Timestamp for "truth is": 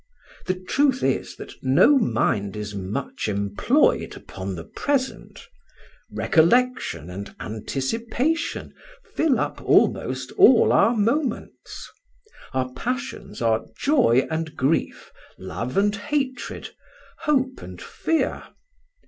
0.57-1.35